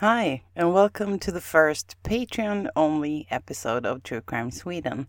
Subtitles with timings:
[0.00, 5.08] Hi, and welcome to the first Patreon only episode of True Crime Sweden.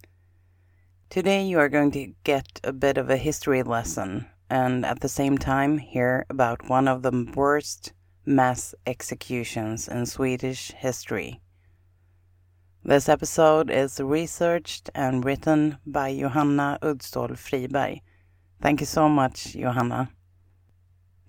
[1.09, 5.07] Today, you are going to get a bit of a history lesson and at the
[5.07, 7.93] same time hear about one of the worst
[8.25, 11.39] mass executions in Swedish history.
[12.83, 18.01] This episode is researched and written by Johanna Udstål Friberg.
[18.61, 20.09] Thank you so much, Johanna.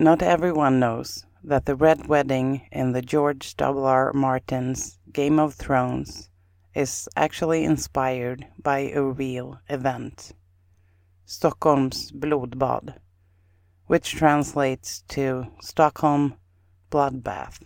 [0.01, 3.85] Not everyone knows that the Red Wedding in the George W.
[3.85, 4.13] R.
[4.13, 6.31] Martin's Game of Thrones
[6.75, 10.33] is actually inspired by a real event,
[11.25, 12.95] Stockholm's Blodbad,
[13.87, 16.37] which translates to Stockholm
[16.91, 17.59] Bloodbath.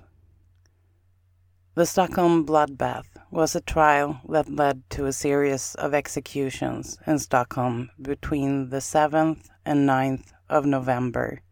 [1.74, 7.90] The Stockholm Bloodbath was a trial that led to a series of executions in Stockholm
[8.00, 11.42] between the 7th and 9th of November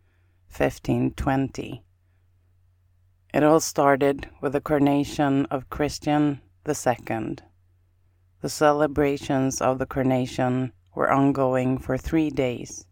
[0.48, 1.84] 1520
[3.34, 7.36] it all started with the coronation of Christian II.
[8.42, 12.86] The celebrations of the coronation were ongoing for three days,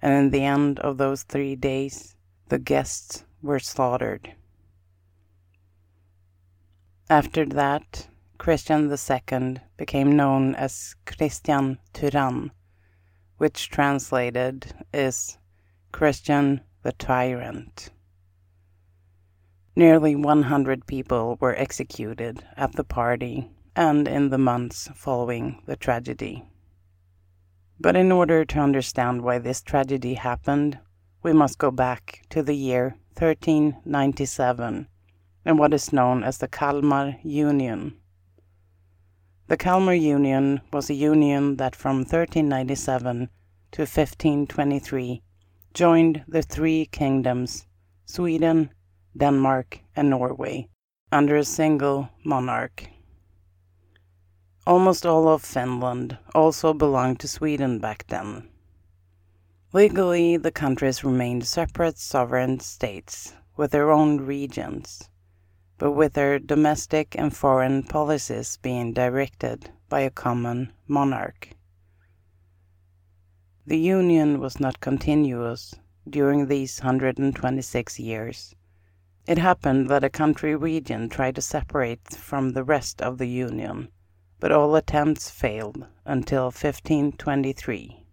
[0.00, 2.14] and in the end of those three days,
[2.50, 4.36] the guests were slaughtered.
[7.10, 8.06] After that,
[8.38, 12.52] Christian II became known as Christian Tyrann,
[13.38, 15.36] which translated is
[15.90, 17.90] Christian the Tyrant.
[19.76, 26.44] Nearly 100 people were executed at the party and in the months following the tragedy.
[27.80, 30.78] But in order to understand why this tragedy happened,
[31.24, 34.86] we must go back to the year 1397
[35.44, 37.96] and what is known as the Kalmar Union.
[39.48, 43.28] The Kalmar Union was a union that from 1397
[43.72, 45.22] to 1523
[45.74, 47.66] joined the three kingdoms
[48.06, 48.70] Sweden,
[49.16, 50.68] Denmark, and Norway
[51.12, 52.88] under a single monarch.
[54.66, 58.48] Almost all of Finland also belonged to Sweden back then.
[59.72, 65.08] Legally, the countries remained separate sovereign states with their own regions,
[65.78, 71.50] but with their domestic and foreign policies being directed by a common monarch.
[73.66, 75.74] The union was not continuous
[76.10, 78.56] during these 126 years
[79.26, 83.88] it happened that a country region tried to separate from the rest of the Union,
[84.38, 88.04] but all attempts failed until 1523.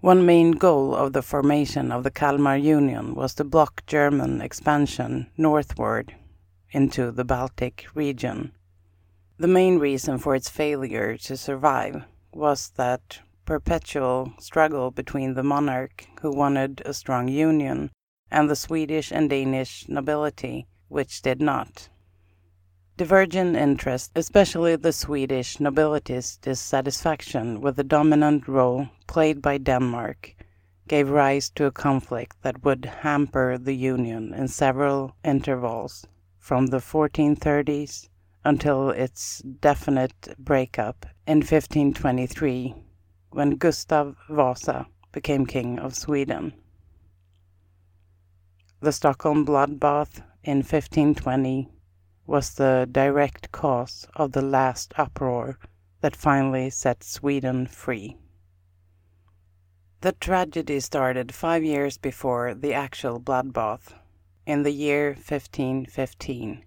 [0.00, 5.30] One main goal of the formation of the Kalmar Union was to block German expansion
[5.38, 6.14] northward
[6.70, 8.52] into the Baltic region.
[9.38, 12.04] The main reason for its failure to survive
[12.34, 17.90] was that perpetual struggle between the monarch, who wanted a strong union,
[18.34, 21.88] and the Swedish and Danish nobility, which did not.
[22.96, 30.34] Divergent interests, especially the Swedish nobility's dissatisfaction with the dominant role played by Denmark,
[30.88, 36.04] gave rise to a conflict that would hamper the Union in several intervals
[36.36, 38.08] from the 1430s
[38.44, 42.74] until its definite breakup in 1523
[43.30, 46.52] when Gustav Vasa became King of Sweden.
[48.84, 51.70] The Stockholm bloodbath in 1520
[52.26, 55.58] was the direct cause of the last uproar
[56.02, 58.18] that finally set Sweden free.
[60.02, 63.94] The tragedy started five years before the actual bloodbath,
[64.44, 66.66] in the year 1515.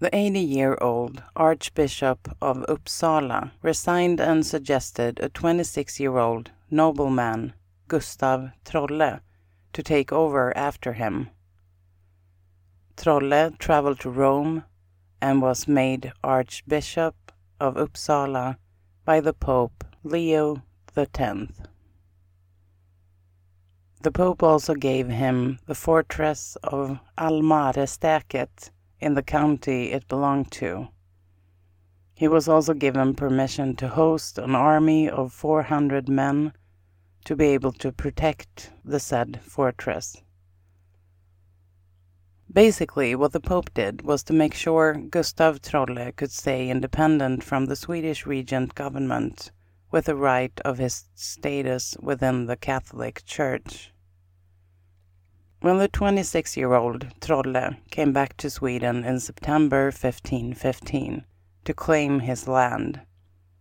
[0.00, 7.54] The 80 year old Archbishop of Uppsala resigned and suggested a 26 year old nobleman,
[7.88, 9.20] Gustav Trolle,
[9.72, 11.30] to take over after him.
[12.96, 14.64] Trolle traveled to Rome
[15.20, 18.56] and was made Archbishop of Uppsala
[19.04, 20.62] by the Pope Leo
[20.96, 21.20] X.
[24.02, 30.88] The Pope also gave him the fortress of Almarestäket in the county it belonged to.
[32.14, 36.52] He was also given permission to host an army of 400 men
[37.24, 40.22] to be able to protect the said fortress.
[42.52, 47.66] Basically, what the Pope did was to make sure Gustav Trolle could stay independent from
[47.66, 49.52] the Swedish regent government
[49.92, 53.92] with the right of his status within the Catholic Church.
[55.60, 61.24] When the 26 year old Trolle came back to Sweden in September 1515
[61.64, 63.02] to claim his land,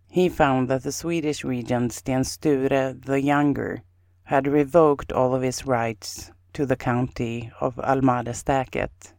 [0.09, 3.83] he found that the Swedish regent Sten Sture the Younger
[4.23, 9.13] had revoked all of his rights to the county of Almarestäket.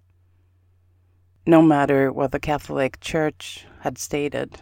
[1.47, 4.61] No matter what the Catholic Church had stated,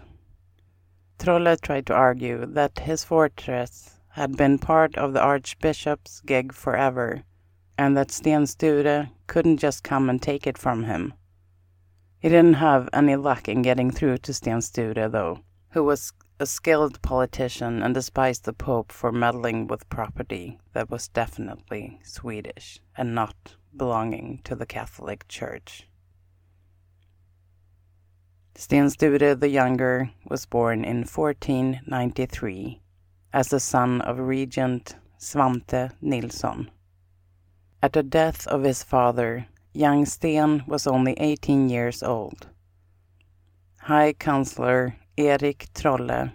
[1.19, 7.23] Trolle tried to argue that his fortress had been part of the Archbishop's gig forever
[7.77, 11.15] and that Sten Sture couldn't just come and take it from him.
[12.19, 15.41] He didn't have any luck in getting through to Sten Sture, though,
[15.71, 21.09] who was a skilled politician and despised the Pope for meddling with property that was
[21.09, 25.89] definitely Swedish and not belonging to the Catholic Church.
[28.55, 32.83] Sten Sture the Younger was born in 1493
[33.33, 36.71] as the son of Regent Svante Nilsson.
[37.83, 42.49] At the death of his father, young Sten was only 18 years old.
[43.83, 46.31] High Councillor Erik Trolle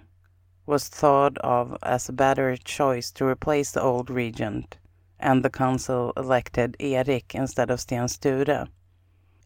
[0.66, 4.78] was thought of as a better choice to replace the old regent,
[5.18, 8.68] and the council elected Erik instead of Sten Sture.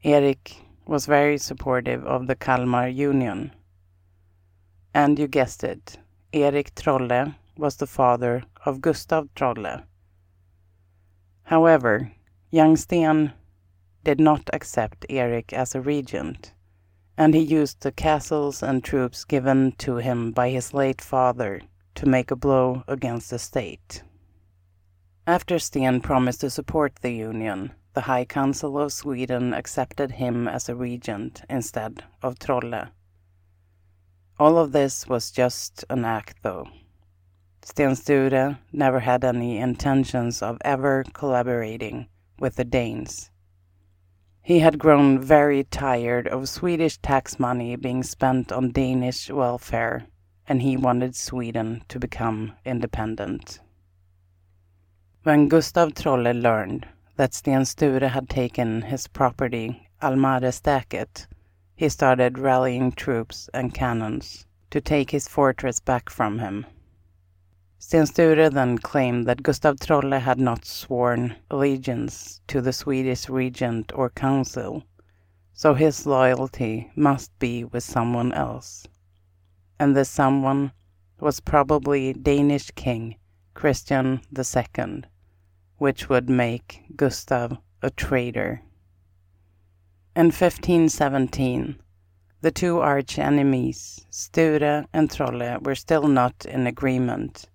[0.04, 3.52] Erik was very supportive of the Kalmar Union.
[4.92, 6.00] And you guessed it,
[6.34, 9.84] Erik Trolle was the father of Gustav Trolle
[11.44, 12.12] However,
[12.50, 13.34] young Sten
[14.04, 16.54] did not accept Erik as a regent,
[17.18, 21.62] and he used the castles and troops given to him by his late father
[21.96, 24.04] to make a blow against the state.
[25.26, 30.70] After Sten promised to support the union, the High Council of Sweden accepted him as
[30.70, 32.90] a regent instead of Trolle.
[34.40, 36.68] All of this was just an act, though.
[37.64, 43.32] Sten Sture never had any intentions of ever collaborating with the Danes.
[44.48, 50.06] He had grown very tired of Swedish tax money being spent on Danish welfare,
[50.48, 53.60] and he wanted Sweden to become independent.
[55.24, 61.28] When Gustav Trolle learned that Sten Sture had taken his property, Almarestäket,
[61.76, 66.66] he started rallying troops and cannons to take his fortress back from him.
[67.80, 73.92] Sten Sture then claimed that Gustav Trolle had not sworn allegiance to the Swedish regent
[73.94, 74.84] or council,
[75.54, 78.88] so his loyalty must be with someone else.
[79.80, 80.72] And this someone
[81.20, 83.16] was probably Danish king
[83.54, 85.04] Christian II,
[85.78, 88.64] which would make Gustav a traitor.
[90.16, 91.80] In 1517,
[92.42, 97.48] the two arch enemies, Sture and Trolle, were still not in agreement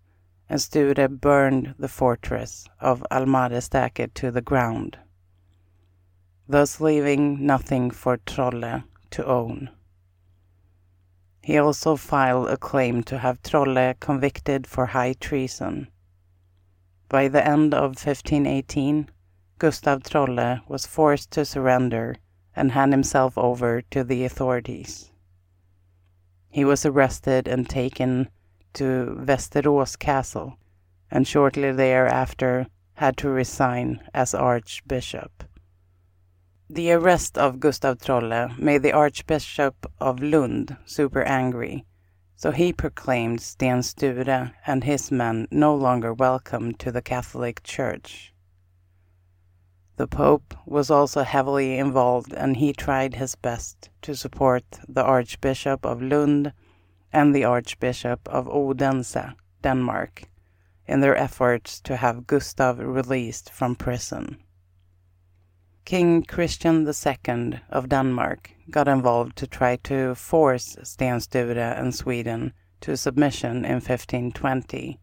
[0.52, 4.98] and Sture burned the fortress of Almarestäket to the ground,
[6.46, 9.70] thus leaving nothing for Trolle to own.
[11.40, 15.88] He also filed a claim to have Trolle convicted for high treason.
[17.08, 19.08] By the end of 1518,
[19.58, 22.16] Gustav Trolle was forced to surrender
[22.54, 25.12] and hand himself over to the authorities.
[26.50, 28.28] He was arrested and taken
[28.74, 30.56] to Västerås Castle,
[31.10, 35.44] and shortly thereafter had to resign as Archbishop.
[36.70, 41.84] The arrest of Gustav Trolle made the Archbishop of Lund super angry,
[42.36, 48.32] so he proclaimed Sten Sture and his men no longer welcome to the Catholic Church.
[49.96, 55.84] The Pope was also heavily involved and he tried his best to support the Archbishop
[55.84, 56.52] of Lund
[57.12, 60.24] and the Archbishop of Odense, Denmark,
[60.86, 64.38] in their efforts to have Gustav released from prison.
[65.84, 72.52] King Christian II of Denmark got involved to try to force Sten Sture and Sweden
[72.80, 75.00] to submission in 1520.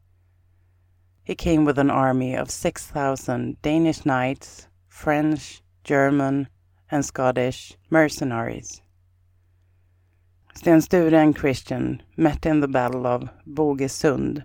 [1.23, 6.47] He came with an army of 6,000 Danish knights, French, German,
[6.89, 8.81] and Scottish mercenaries.
[10.59, 14.43] Sten Sture and Christian met in the Battle of Bogesund,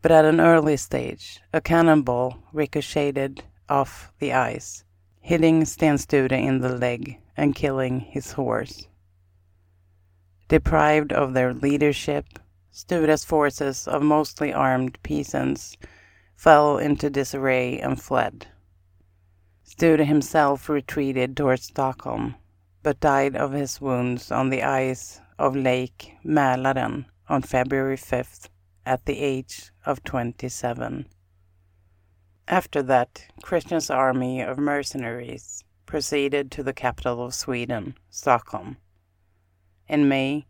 [0.00, 4.84] but at an early stage, a cannonball ricocheted off the ice,
[5.20, 8.88] hitting Sten Sture in the leg and killing his horse.
[10.48, 12.38] Deprived of their leadership,
[12.70, 15.76] Sture's forces of mostly armed peasants
[16.36, 18.46] fell into disarray and fled.
[19.62, 22.36] Sture himself retreated towards Stockholm
[22.82, 28.48] but died of his wounds on the ice of Lake Mälaren on February 5th
[28.84, 31.06] at the age of 27.
[32.48, 38.76] After that, Christian's army of mercenaries proceeded to the capital of Sweden, Stockholm.
[39.88, 40.46] In May,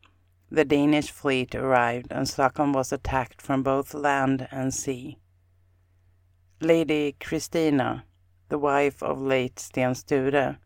[0.50, 5.18] the Danish fleet arrived and Stockholm was attacked from both land and sea.
[6.60, 8.04] Lady Christina,
[8.48, 10.58] the wife of late Sten Sture,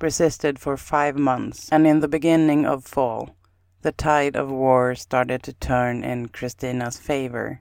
[0.00, 3.36] resisted for five months, and in the beginning of fall,
[3.82, 7.60] the tide of war started to turn in Christina's favor.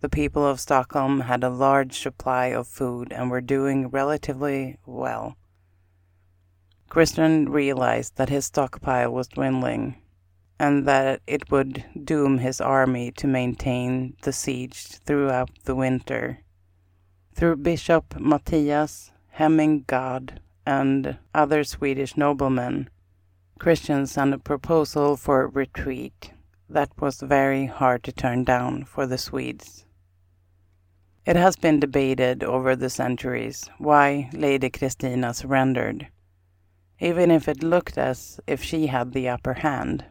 [0.00, 5.36] The people of Stockholm had a large supply of food and were doing relatively well.
[6.88, 9.96] Christian realized that his stockpile was dwindling
[10.58, 16.40] and that it would doom his army to maintain the siege throughout the winter.
[17.34, 22.90] Through Bishop Matthias, Hemming Gad, and other Swedish noblemen,
[23.58, 26.32] Christian sent a proposal for retreat
[26.68, 29.86] that was very hard to turn down for the Swedes.
[31.24, 36.08] It has been debated over the centuries why Lady Christina surrendered,
[37.00, 40.04] even if it looked as if she had the upper hand.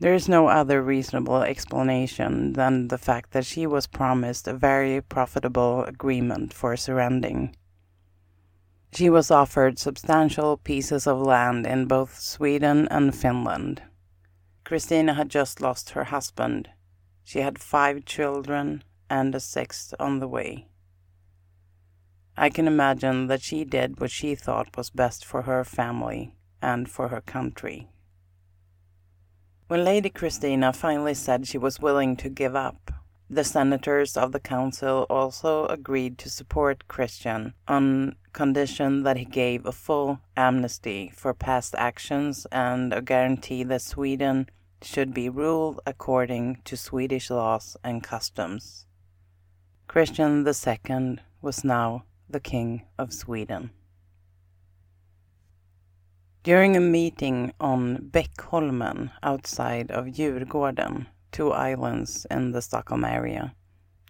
[0.00, 5.00] There is no other reasonable explanation than the fact that she was promised a very
[5.00, 7.56] profitable agreement for surrendering.
[8.92, 13.82] She was offered substantial pieces of land in both Sweden and Finland.
[14.64, 16.70] Christina had just lost her husband.
[17.24, 20.66] She had five children and a sixth on the way.
[22.36, 26.90] I can imagine that she did what she thought was best for her family and
[26.90, 27.88] for her country.
[29.68, 32.90] When Lady Christina finally said she was willing to give up,
[33.32, 39.64] the senators of the council also agreed to support Christian on condition that he gave
[39.64, 44.48] a full amnesty for past actions and a guarantee that Sweden
[44.82, 48.86] should be ruled according to Swedish laws and customs.
[49.86, 53.70] Christian II was now the King of Sweden.
[56.42, 63.54] During a meeting on Beckholmen outside of Djurgården, two islands in the Stockholm area,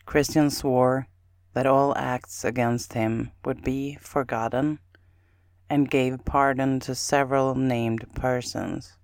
[0.07, 1.07] Christian swore
[1.53, 4.79] that all acts against him would be forgotten
[5.69, 8.97] and gave pardon to several named persons,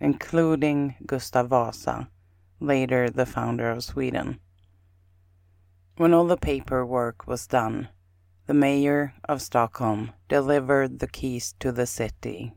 [0.00, 2.08] including Gustav Vasa,
[2.60, 4.40] later the founder of Sweden.
[5.96, 7.88] When all the paperwork was done,
[8.46, 12.54] the mayor of Stockholm delivered the keys to the city,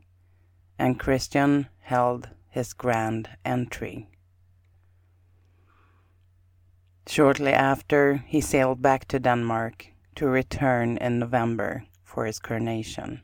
[0.78, 4.08] and Christian held his grand entry.
[7.06, 13.22] Shortly after, he sailed back to Denmark to return in November for his coronation.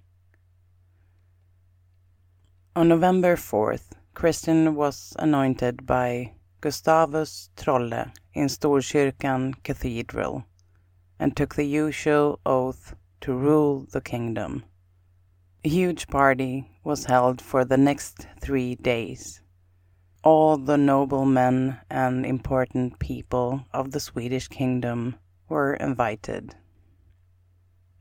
[2.74, 10.44] On November 4th, Christian was anointed by Gustavus Trolle in Storkyrkan Cathedral
[11.18, 14.64] and took the usual oath to rule the kingdom.
[15.64, 19.40] A huge party was held for the next three days.
[20.26, 25.14] All the noblemen and important people of the Swedish kingdom
[25.48, 26.56] were invited.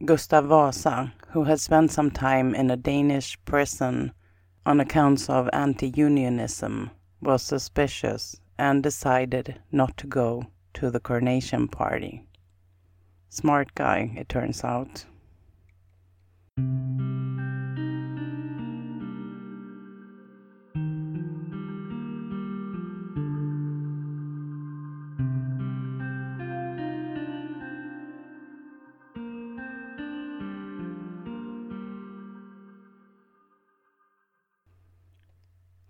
[0.04, 4.12] Gustav Vasa, who had spent some time in a Danish prison
[4.66, 6.90] on accounts of anti unionism,
[7.22, 12.26] was suspicious and decided not to go to the coronation party.
[13.30, 15.06] Smart guy, it turns out.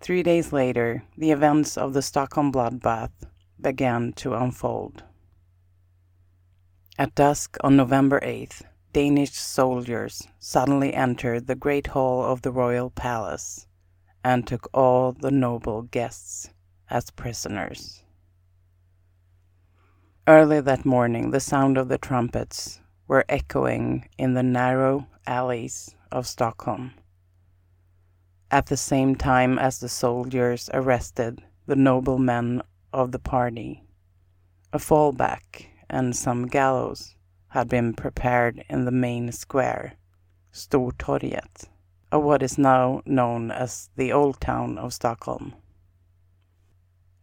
[0.06, 3.10] Three days later, the events of the Stockholm bloodbath
[3.60, 5.02] began to unfold.
[7.00, 8.62] At dusk on November 8th,
[8.94, 13.66] Danish soldiers suddenly entered the great hall of the royal palace
[14.24, 16.52] and took all the noble guests
[16.88, 18.04] as prisoners.
[20.28, 26.28] Early that morning, the sound of the trumpets were echoing in the narrow alleys of
[26.28, 26.92] Stockholm.
[28.52, 32.62] At the same time as the soldiers arrested the noblemen
[32.94, 33.84] of the party,
[34.72, 37.16] a fallback and some gallows
[37.50, 39.94] had been prepared in the main square,
[40.52, 41.70] Stortorget,
[42.12, 45.56] of what is now known as the Old Town of Stockholm.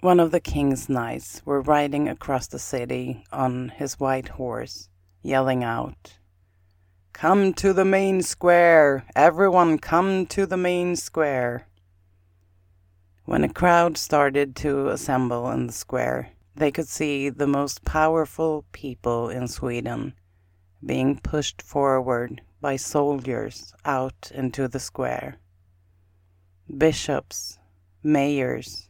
[0.00, 4.88] One of the king's knights were riding across the city on his white horse,
[5.22, 6.18] yelling out,
[7.12, 9.04] Come to the main square!
[9.14, 11.68] Everyone come to the main square!
[13.24, 18.64] When a crowd started to assemble in the square, they could see the most powerful
[18.72, 20.14] people in Sweden
[20.84, 25.36] being pushed forward by soldiers out into the square.
[26.76, 27.58] Bishops,
[28.02, 28.88] mayors,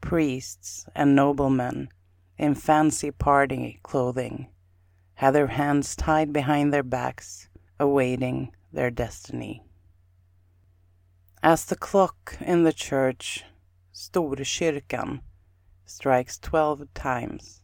[0.00, 1.90] priests, and noblemen
[2.38, 4.48] in fancy party clothing
[5.14, 9.62] had their hands tied behind their backs, awaiting their destiny.
[11.42, 13.44] As the clock in the church,
[13.92, 15.20] Storkyrkan,
[15.84, 17.62] strikes 12 times,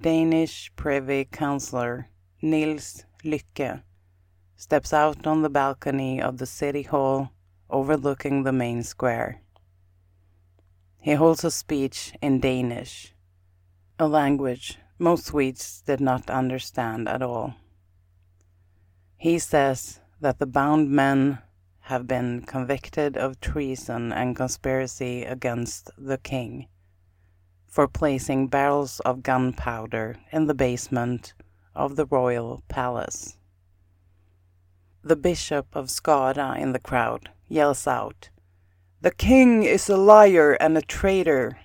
[0.00, 2.08] Danish Privy Councillor
[2.42, 3.82] Nils Lykke
[4.54, 7.30] steps out on the balcony of the city hall
[7.70, 9.40] overlooking the main square.
[11.00, 13.14] He holds a speech in Danish,
[13.98, 17.54] a language most Swedes did not understand at all.
[19.20, 21.40] He says that the bound men
[21.80, 26.68] have been convicted of treason and conspiracy against the king
[27.66, 31.34] for placing barrels of gunpowder in the basement
[31.74, 33.36] of the royal palace.
[35.02, 38.30] The Bishop of Skara in the crowd yells out,
[39.00, 41.58] The king is a liar and a traitor.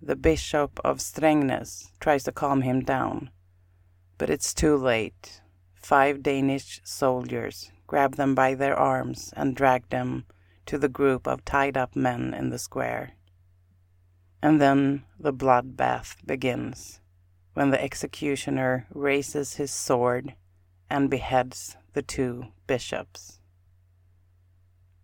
[0.00, 3.30] The Bishop of Strängnäs tries to calm him down,
[4.16, 5.39] but it's too late.
[5.80, 10.24] Five Danish soldiers grab them by their arms and drag them
[10.66, 13.12] to the group of tied up men in the square.
[14.42, 17.00] And then the bloodbath begins
[17.54, 20.34] when the executioner raises his sword
[20.88, 23.40] and beheads the two bishops.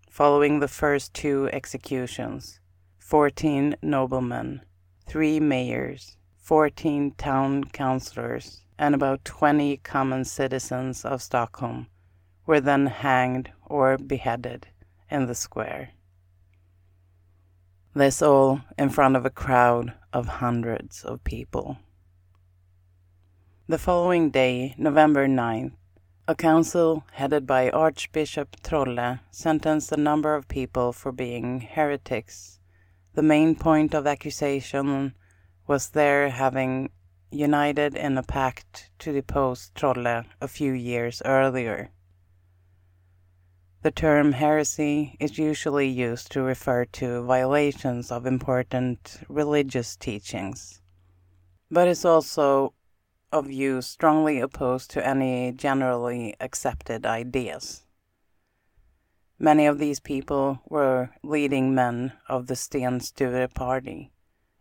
[0.08, 2.60] Following the first two executions,
[2.98, 4.62] 14 noblemen,
[5.06, 11.86] 3 mayors, 14 town councillors, and about 20 common citizens of Stockholm
[12.46, 14.68] were then hanged or beheaded
[15.10, 15.90] in the square.
[17.94, 21.78] This all in front of a crowd of hundreds of people.
[23.68, 25.72] The following day, November 9th,
[26.28, 32.58] a council headed by Archbishop Trolle sentenced a number of people for being heretics.
[33.14, 35.14] The main point of accusation
[35.66, 36.90] was their having
[37.30, 41.90] united in a pact to depose Trolle a few years earlier.
[43.82, 50.80] The term heresy is usually used to refer to violations of important religious teachings,
[51.70, 52.74] but is also
[53.32, 57.84] of views strongly opposed to any generally accepted ideas.
[59.38, 63.00] Many of these people were leading men of the Sten
[63.54, 64.10] party,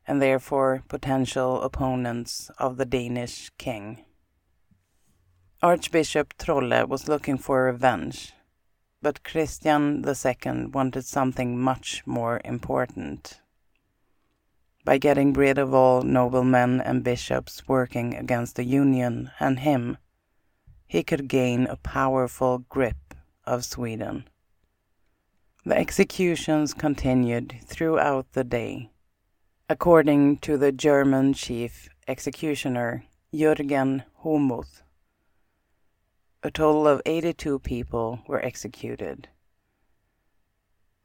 [0.08, 4.06] and therefore potential opponents of the Danish king.
[5.62, 8.34] Archbishop Trolle was looking for revenge,
[9.02, 13.42] but Christian II wanted something much more important
[14.86, 19.98] by getting rid of all noblemen and bishops working against the Union and him,
[20.86, 23.16] he could gain a powerful grip
[23.46, 24.26] of Sweden.
[25.66, 28.92] The executions continued throughout the day.
[29.68, 34.84] According to the German chief executioner Jürgen Homuth,
[36.44, 39.28] a total of 82 people were executed.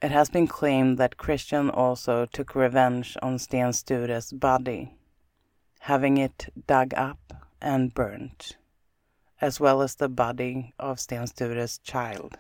[0.03, 4.93] It has been claimed that Christian also took revenge on Sten Sture's body,
[5.79, 8.59] having it dug up and burnt,
[9.41, 12.37] as well as the body of Sten Sture's child.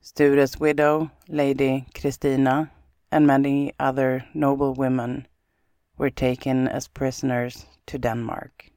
[0.00, 2.70] Sture's widow, Lady Christina,
[3.12, 5.28] and many other noble women
[5.98, 8.70] were taken as prisoners to Denmark.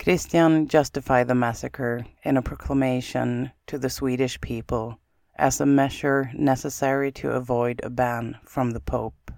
[0.00, 4.98] Christian justified the massacre in a proclamation to the Swedish people
[5.36, 9.30] as a measure necessary to avoid a ban from the Pope.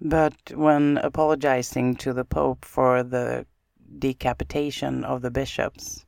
[0.00, 3.44] But when apologizing to the Pope for the
[3.98, 6.06] decapitation of the bishops,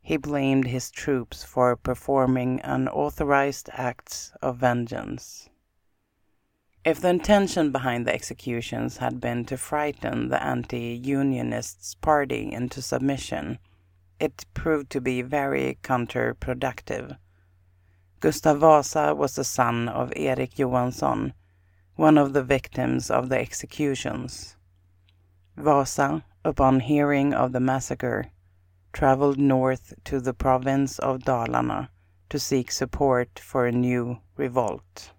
[0.00, 5.49] he blamed his troops for performing unauthorized acts of vengeance.
[6.84, 12.80] If the intention behind the executions had been to frighten the anti Unionists' party into
[12.80, 13.58] submission,
[14.18, 17.18] it proved to be very counterproductive
[18.20, 21.32] Gustav Vasa was the son of Erik Johansson,
[21.96, 24.56] one of the victims of the executions.
[25.56, 28.26] Vasa, upon hearing of the massacre,
[28.92, 31.88] traveled north to the province of Dalarna
[32.28, 35.12] to seek support for a new revolt.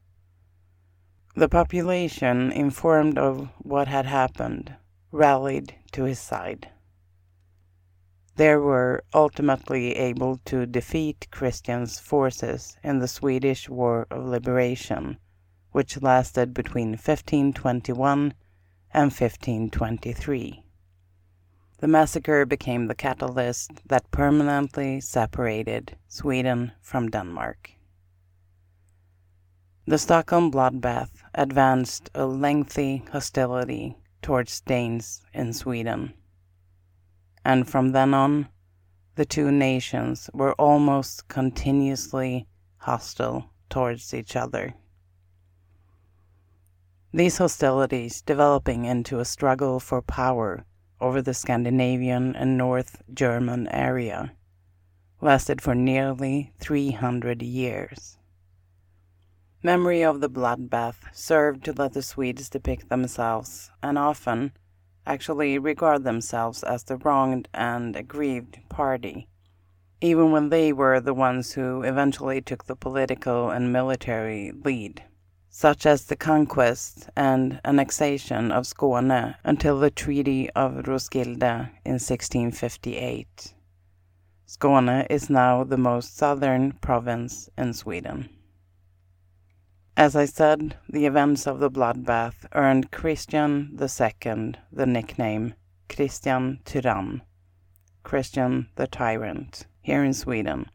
[1.34, 4.76] The population, informed of what had happened,
[5.12, 6.70] rallied to his side.
[8.36, 15.18] they were ultimately able to defeat Christians' forces in the Swedish War of Liberation,
[15.72, 18.34] which lasted between 1521
[18.94, 20.64] and 1523.
[21.80, 27.72] The massacre became the catalyst that permanently separated Sweden from Denmark.
[29.92, 36.14] The Stockholm bloodbath advanced a lengthy hostility towards Danes in Sweden
[37.44, 38.48] and from then on,
[39.16, 44.76] the two nations were almost continuously hostile towards each other.
[47.14, 50.64] These hostilities developing into a struggle for power
[51.02, 54.32] over the Scandinavian and North German area
[55.20, 58.18] lasted for nearly 300 years.
[59.64, 64.54] Memory of the bloodbath served to let the Swedes depict themselves, and often
[65.06, 69.28] actually regard themselves as the wronged and aggrieved party,
[70.02, 75.04] even when they were the ones who eventually took the political and military lead,
[75.52, 83.54] such as the conquest and annexation of Skåne until the Treaty of Roskilde in 1658.
[84.48, 88.28] Skåne is now the most southern province in Sweden.
[89.98, 95.54] As I said, the events of the bloodbath earned Christian II the nickname
[95.90, 97.22] Christian Tyrann,
[98.02, 100.72] Christian the Tyrant, here in Sweden,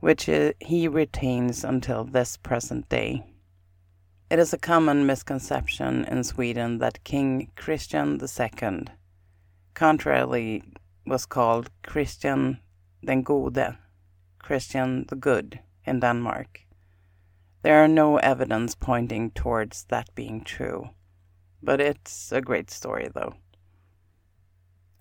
[0.00, 0.28] which
[0.60, 3.24] he retains until this present day.
[4.28, 8.84] It is a common misconception in Sweden that King Christian II,
[9.72, 10.62] contrarily,
[11.06, 12.60] was called Christian
[13.02, 13.78] den Gode,
[14.38, 16.65] Christian the Good, in Denmark.
[17.62, 20.90] There are no evidence pointing towards that being true,
[21.62, 23.34] but it's a great story though.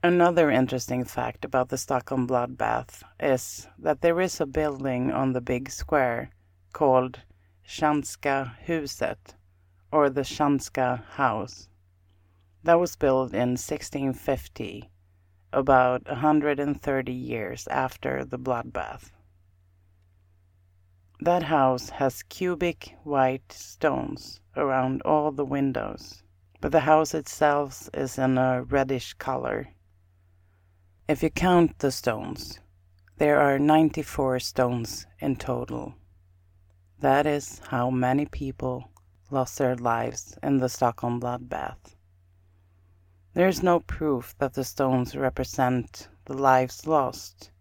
[0.02, 5.42] Another interesting fact about the Stockholm bloodbath is that there is a building on the
[5.42, 6.30] big square
[6.74, 7.22] called
[7.68, 9.34] Skanska Huset,
[9.92, 11.70] or the Skanska House.
[12.64, 14.92] That was built in 1650,
[15.52, 19.12] about 130 years after the bloodbath.
[21.22, 26.24] That house has cubic white stones around all the windows,
[26.60, 29.70] but the house itself is in a reddish color.
[31.08, 32.60] If you count the stones,
[33.18, 35.96] there are 94 stones in total.
[37.00, 38.90] That is how many people
[39.32, 41.96] lost their lives in the Stockholm bloodbath.
[43.34, 47.52] There is no proof that the stones represent the lives lost,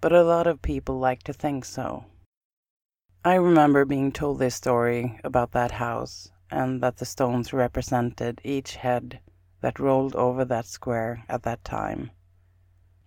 [0.00, 2.06] but a lot of people like to think so.
[3.26, 8.76] I remember being told this story about that house and that the stones represented each
[8.76, 9.18] head
[9.62, 12.10] that rolled over that square at that time.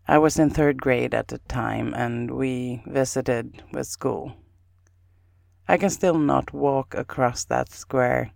[0.08, 4.34] I was in third grade at the time and we visited with school.
[5.68, 8.32] I can still not walk across that square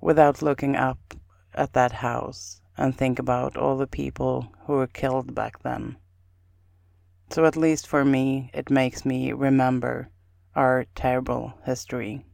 [0.00, 1.12] without looking up
[1.52, 5.98] at that house and think about all the people who were killed back then.
[7.28, 10.08] So, at least for me, it makes me remember
[10.54, 12.24] our terrible history.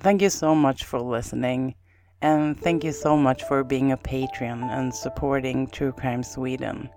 [0.00, 1.74] Thank you so much for listening,
[2.20, 6.90] and thank you so much for being a patron and supporting True Crime Sweden.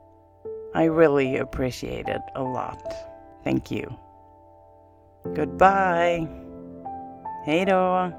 [0.75, 2.93] I really appreciate it a lot.
[3.43, 3.95] Thank you.
[5.33, 6.27] Goodbye.
[7.45, 8.11] Hej då.